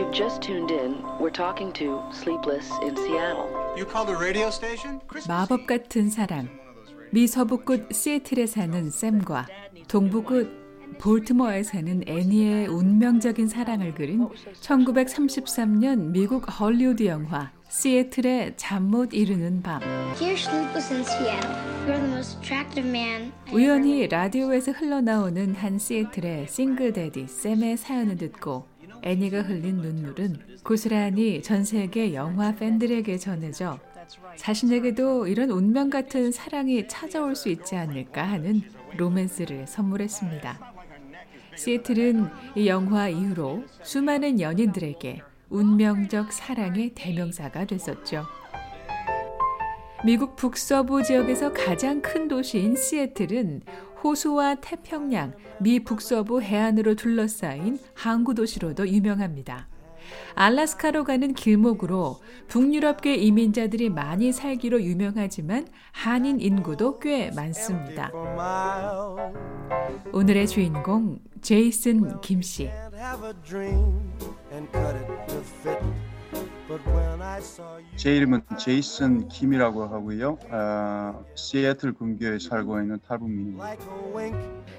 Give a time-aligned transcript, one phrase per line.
[0.00, 3.46] you've just tuned in, we're talking to Sleepless in Seattle.
[3.76, 5.00] You called the radio station?
[5.28, 6.48] 마법 같은 사랑.
[7.12, 9.46] 미 서부 끝 시애틀에 사는 샘과
[9.88, 10.48] 동부 끝
[10.98, 14.28] 볼티모어에 사는 애니의 운명적인 사랑을 그린
[14.60, 19.80] 1933년 미국 헐리우드 영화 시애틀의 잠 못 이루는 밤.
[20.18, 21.50] Dear Sleepless in Seattle,
[21.86, 23.32] you're the most attractive man.
[23.48, 28.69] I 우연히 라디오에서 흘러나오는 한 시애틀의 싱글 데디 샘의 사연을 듣고
[29.02, 33.78] 애니가 흘린 눈물은 고스란히 전 세계 영화 팬들에게 전해져
[34.36, 38.62] 자신에게도 이런 운명 같은 사랑이 찾아올 수 있지 않을까 하는
[38.96, 40.74] 로맨스를 선물했습니다.
[41.56, 48.26] 시애틀은 이 영화 이후로 수많은 연인들에게 운명적 사랑의 대명사가 됐었죠.
[50.02, 53.62] 미국 북서부 지역에서 가장 큰 도시인 시애틀은
[54.02, 59.68] 호수와 태평양, 미 북서부 해안으로 둘러싸인 항구 도시로도 유명합니다.
[60.34, 62.16] 알라스카로 가는 길목으로
[62.48, 68.10] 북유럽계 이민자들이 많이 살기로 유명하지만 한인 인구도 꽤 많습니다.
[70.12, 72.70] 오늘의 주인공 제이슨 김 씨.
[77.96, 80.38] 제 이름은 제이슨 김이라고 하고요.
[80.50, 83.76] 아, 시애틀 근교에 살고 있는 탈북민입니다.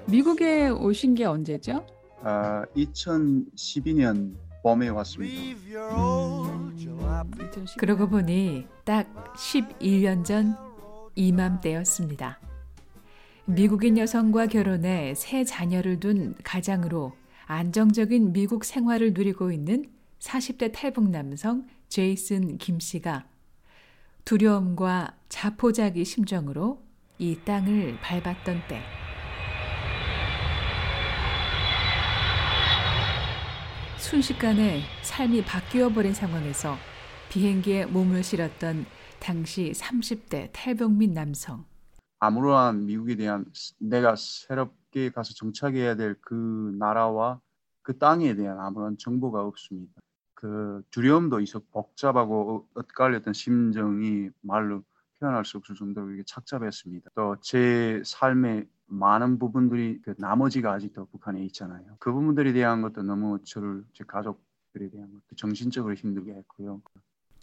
[0.06, 1.86] 미국에 오신 게 언제죠?
[2.22, 5.58] 아, 2012년 봄에 왔습니다.
[7.78, 10.56] 그러고 보니 딱 11년 전
[11.14, 12.40] 이맘때였습니다.
[13.44, 17.12] 미국인 여성과 결혼해 세 자녀를 둔 가장으로
[17.46, 19.86] 안정적인 미국 생활을 누리고 있는
[20.26, 23.26] 40대 탈북 남성 제이슨 김 씨가
[24.24, 26.80] 두려움과 자포자기 심정으로
[27.18, 28.80] 이 땅을 밟았던 때
[33.98, 36.76] 순식간에 삶이 바뀌어 버린 상황에서
[37.30, 38.86] 비행기에 몸을 실었던
[39.18, 41.64] 당시 30대 탈북민 남성.
[42.20, 43.44] 아무러한 미국에 대한
[43.80, 47.40] 내가 새롭게 가서 정착해야 될 그 나라와
[47.82, 49.92] 그 땅에 대한 아무런 정보가 없습니다.
[50.42, 54.82] 그 두려움도 있었고 복잡하고 엇갈렸던 심정이 말로
[55.20, 57.10] 표현할 수 없을 정도로 이게 착잡했습니다.
[57.14, 61.96] 또 제 삶의 많은 부분들이 그 나머지가 아직도 북한에 있잖아요.
[62.00, 66.82] 그 부분들에 대한 것도 너무 저를 제 가족들에 대한 것도 정신적으로 힘들게 했고요.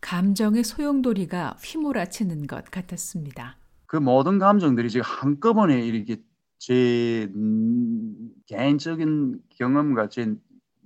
[0.01, 3.55] 감정의 소용돌이가 휘몰아치는 것 같았습니다.
[3.85, 6.21] 그 모든 감정들이 지금 한꺼번에 이렇게
[6.57, 10.35] 제 음, 개인적인 경험과 제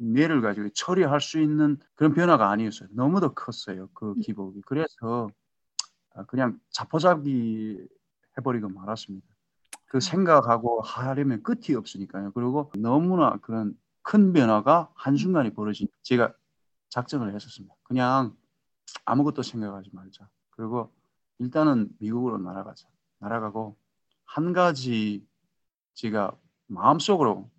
[0.04, 2.90] 뇌를 가지고 처리할 수 있는 그런 변화가 아니었어요.
[2.92, 3.90] 너무도 컸어요.
[3.94, 4.62] 그 기복이.
[4.66, 5.30] 그래서
[6.16, 7.78] 아, 그냥 자포자기
[8.38, 9.28] 해버리고 말았습니다.
[9.86, 12.32] 그 생각하고 하려면 끝이 없으니까요.
[12.34, 16.34] 그리고 너무나 그런 큰 변화가 한순간에 벌어진 제가
[16.90, 17.74] 작정을 했었습니다.
[17.84, 18.36] 그냥
[19.06, 20.28] 아무것도 생각하지 말자.
[20.52, 20.92] 그리고
[21.40, 22.88] 일단은 미국으로 날아가자.
[23.20, 23.78] 날아가고
[24.26, 25.26] 한 가지
[25.94, 26.36] 제가
[26.68, 27.50] 마음속으로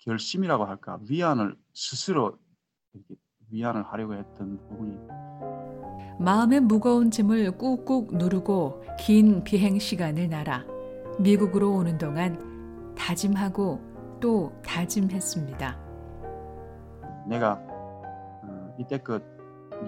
[0.00, 2.38] 결심이라고 할까 위안을 스스로
[2.92, 3.14] 이렇게
[3.50, 4.98] 위안을 하려고 했던 부분이
[6.18, 10.64] 마음의 무거운 짐을 꾹꾹 누르고 긴 비행 시간을 날아
[11.18, 15.78] 미국으로 오는 동안 다짐하고 또 다짐했습니다.
[17.26, 17.52] 내가
[18.42, 19.22] 어, 이때껏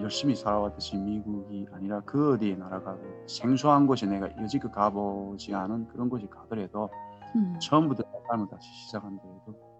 [0.01, 6.27] 열심히 살아왔듯이 미국이 아니라 그 어디에 나라가고 생소한 곳에 내가 여지껏 가보지 않은 그런 곳에
[6.27, 6.89] 가더라도
[7.35, 7.55] 음.
[7.59, 9.72] 처음부터 내 삶을 다시 시작한다 해도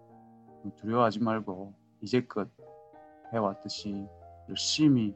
[0.72, 2.48] 두려워하지 말고 이제껏
[3.32, 4.06] 해왔듯이
[4.48, 5.14] 열심히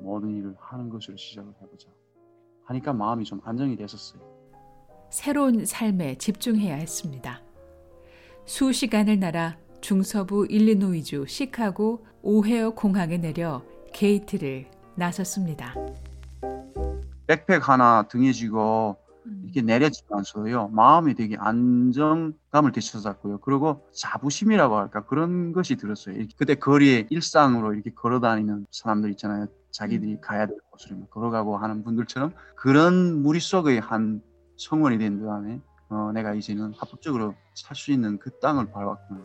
[0.00, 1.88] 모든 일을 하는 것으로 시작을 해보자
[2.64, 4.20] 하니까 마음이 좀 안정이 됐었어요.
[5.10, 7.40] 새로운 삶에 집중해야 했습니다.
[8.44, 13.62] 수시간을 날아 중서부 일리노이주 시카고 오헤어 공항에 내려
[13.92, 15.74] 게이트를 나섰습니다.
[17.26, 18.96] 백팩 하나 등에 지고
[19.44, 23.38] 이렇게 내렸지만서요 마음이 되게 안정감을 되찾았고요.
[23.38, 26.16] 그리고 자부심이라고 할까 그런 것이 들었어요.
[26.36, 29.46] 그때 거리에 일상으로 이렇게 걸어다니는 사람들 있잖아요.
[29.70, 34.22] 자기들이 가야 될 곳으로 걸어가고 하는 분들처럼 그런 무리 속의 한
[34.56, 35.60] 성원이 된 다음에
[35.90, 39.20] 어, 내가 이제는 합법적으로 살 수 있는 그 땅을 밟았구나.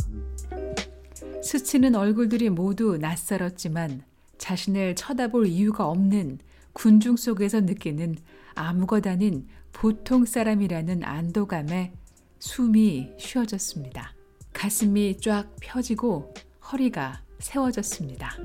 [1.41, 4.03] 스치는 얼굴들이 모두 낯설었지만
[4.37, 6.39] 자신을 쳐다볼 이유가 없는
[6.73, 8.15] 군중 속에서 느끼는
[8.55, 11.93] 아무것 아닌 보통 사람이라는 안도감에
[12.39, 14.13] 숨이 쉬어졌습니다.
[14.53, 16.33] 가슴이 쫙 펴지고
[16.71, 18.37] 허리가 세워졌습니다.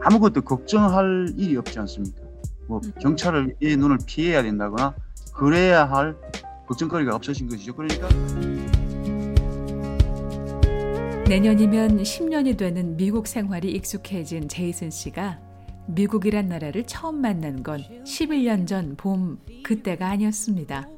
[0.00, 2.22] 아무것도 걱정할 일이 없지 않습니까
[2.66, 4.94] 뭐 경찰을 이 눈을 피해야 된다거나
[5.32, 6.16] 그래야 할
[6.66, 8.08] 걱정거리가 없어진 것이죠 그러니까
[11.28, 15.40] 내년이면 10년이 되는 미국 생활이 익숙해진 제이슨 씨가
[15.88, 20.88] 미국이란 나라를 처음 만난 건 11년 전 봄 그때가 아니었습니다.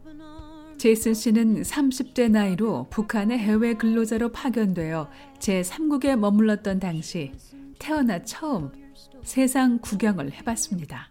[0.79, 5.09] 제이슨 씨는 30대 나이로 북한의 해외 근로자로 파견되어
[5.41, 7.33] 제3국에 머물렀던 당시
[7.81, 8.71] 태어나 처음
[9.25, 11.11] 세상 구경을 해봤습니다.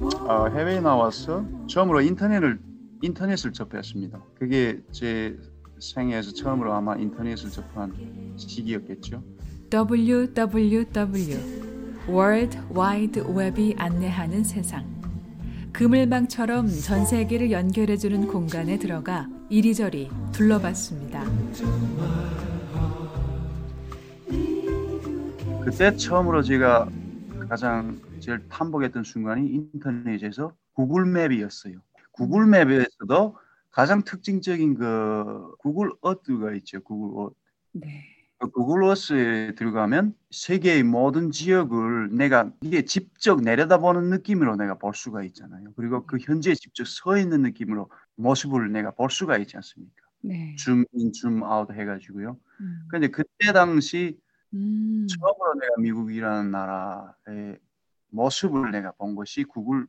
[0.00, 2.58] 어, 해외에 나와서 처음으로 인터넷을
[3.02, 4.22] 인터넷을 접했습니다.
[4.38, 5.36] 그게 제
[5.78, 9.22] 생애에서 처음으로 아마 인터넷을 접한 시기였겠죠.
[9.72, 11.36] WWW
[12.08, 14.84] World Wide Web이 안내하는 세상.
[15.72, 21.24] 그물망처럼 전 세계를 연결해주는 공간에 들어가 이리저리 둘러봤습니다.
[25.64, 26.88] 그때 처음으로 제가
[27.48, 31.76] 가장 제일 탄복했던 순간이 인터넷에서 Google Map이었어요.
[32.12, 33.36] Google Map에서도
[33.74, 36.80] 가장 특징적인 그 Google Earth가 있죠.
[36.80, 37.34] Google Earth.
[37.72, 38.04] 네.
[38.38, 45.24] 그 Google Earth에 들어가면 세계의 모든 지역을 내가 이게 직접 내려다보는 느낌으로 내가 볼 수가
[45.24, 45.72] 있잖아요.
[45.74, 50.02] 그리고 그 현재 직접 서 있는 느낌으로 모습을 내가 볼 수가 있지 않습니까?
[50.20, 50.54] 네.
[50.56, 52.38] zoom in, 줌아웃 해가지고요.
[52.60, 52.86] 음.
[52.88, 54.16] 근데 그때 당시
[54.52, 55.04] 음.
[55.08, 57.58] 처음으로 내가 미국이라는 나라의
[58.10, 59.88] 모습을 내가 본 것이 구글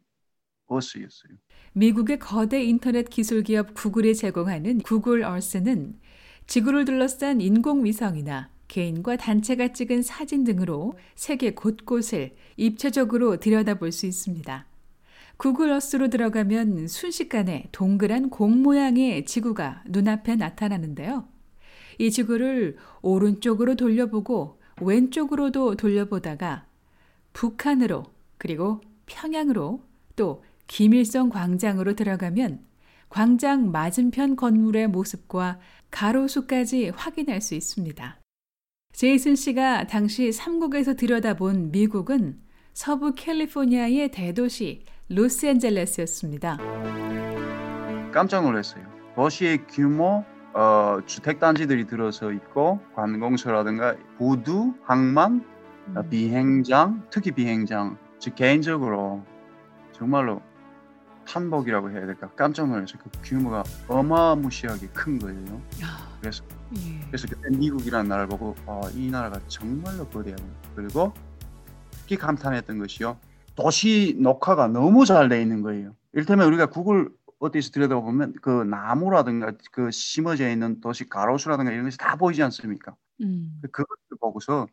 [0.67, 1.33] 어스였어요.
[1.73, 6.00] 미국의 거대 인터넷 기술 기업 구글이 제공하는 구글 얼스는
[6.47, 14.65] 지구를 둘러싼 인공위성이나 개인과 단체가 찍은 사진 등으로 세계 곳곳을 입체적으로 들여다볼 수 있습니다.
[15.38, 21.27] 구글 어스로 들어가면 순식간에 동그란 공 모양의 지구가 눈앞에 나타나는데요.
[22.00, 26.65] 이 지구를 오른쪽으로 돌려보고 왼쪽으로도 돌려보다가
[27.33, 28.03] 북한으로
[28.38, 29.81] 그리고 평양으로
[30.15, 32.59] 또 김일성 광장으로 들어가면
[33.09, 35.59] 광장 맞은편 건물의 모습과
[35.91, 38.19] 가로수까지 확인할 수 있습니다.
[38.94, 42.39] 제이슨 씨가 당시 삼국에서 들여다본 미국은
[42.73, 46.57] 서부 캘리포니아의 대도시 로스앤젤레스였습니다.
[48.11, 48.83] 깜짝 놀랐어요.
[49.15, 55.45] 도시의 규모, 어, 주택 단지들이 들어서 있고 관공서라든가 부두, 항만,
[55.95, 57.97] 어, 비행장, 특히 비행장.
[58.19, 59.23] 즉 개인적으로
[59.91, 60.41] 정말로
[61.25, 63.00] 탄복이라고 해야 될까 깜짝 놀랐어요.
[63.04, 65.62] 그 규모가 어마무시하게 큰 거예요.
[66.22, 66.44] 그래서
[66.77, 67.00] 예.
[67.07, 70.50] 그래서 그때 미국이라는 나라를 보고 아, 이 나라가 정말로 거대하구나.
[70.75, 71.13] 그리고
[71.92, 73.18] 특히 감탄했던 것이요.
[73.56, 75.95] 도시 녹화가 너무 잘 돼 있는 거예요.
[76.13, 82.16] 이를테면 우리가 구글 어디서 들여다보면 그 나무라든가 그 심어져 있는 도시 가로수라든가 이런 것이 다
[82.16, 82.95] 보이지 않습니까?
[83.21, 83.62] 음.
[83.71, 84.68] 그것을 보고서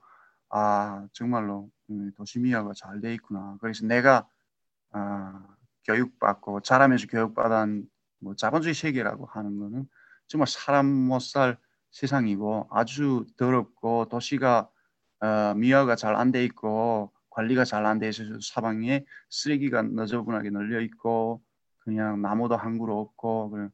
[0.48, 3.56] 아 정말로 음, 도시 미화가 잘 돼 있구나.
[3.60, 4.26] 그래서 내가
[4.92, 5.42] 아,
[5.84, 7.88] 교육받고 자라면서 교육받은
[8.20, 9.88] 뭐 자본주의 세계라고 하는 거는
[10.28, 11.58] 정말 사람 못 살
[11.90, 14.70] 세상이고 아주 더럽고 도시가
[15.20, 20.80] 어, 미화가 잘 안 돼 있고 관리가 잘 안 돼 있어서 사방에 쓰레기가 너저분하게 널려
[20.80, 21.42] 있고
[21.78, 23.68] 그냥 나무도 한 그루 없고 그래.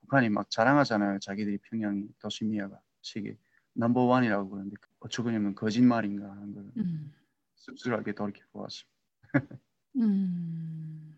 [0.00, 1.20] 북한이 막 자랑하잖아요.
[1.20, 3.36] 자기들이 평양이 도시 미화가 세계
[3.74, 7.12] 넘버 원이라고 그러는데 어쩌고 보면 거짓말인가 하는 걸 음.
[7.54, 8.90] 씁쓸하게 돌이켜 보았습니다.
[9.96, 11.16] 음.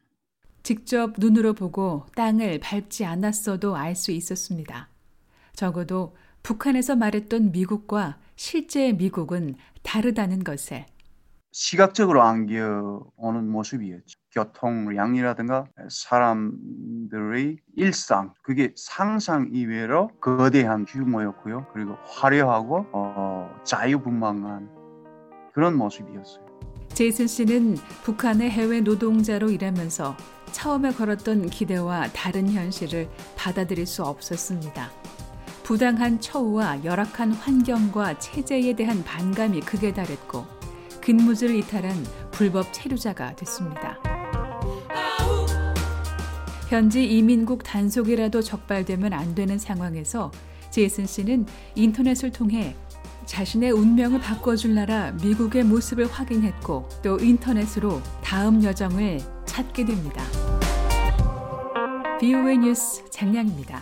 [0.72, 4.88] 직접 눈으로 보고 땅을 밟지 않았어도 알 수 있었습니다.
[5.52, 10.86] 적어도 북한에서 말했던 미국과 실제 미국은 다르다는 것을.
[11.50, 14.19] 시각적으로 안겨오는 모습이었죠.
[14.32, 21.67] 교통량이라든가 사람들의 일상 그게 상상 이외로 거대한 규모였고요.
[21.74, 24.70] 그리고 화려하고 어, 자유분방한
[25.52, 26.52] 그런 모습이었어요.
[26.94, 30.17] 제이슨 씨는 북한의 해외 노동자로 일하면서
[30.53, 34.91] 처음에 걸었던 기대와 다른 현실을 받아들일 수 없었습니다.
[35.63, 40.44] 부당한 처우와 열악한 환경과 체제에 대한 반감이 극에 달했고
[41.01, 41.96] 근무지를 이탈한
[42.31, 43.99] 불법 체류자가 됐습니다.
[46.69, 50.31] 현지 이민국 단속이라도 적발되면 안 되는 상황에서
[50.70, 52.77] 제이슨 씨는 인터넷을 통해
[53.24, 60.22] 자신의 운명을 바꿔줄 나라 미국의 모습을 확인했고 또 인터넷으로 다음 여정을 찾게 됩니다.
[62.20, 63.81] BOA 뉴스 장량입니다.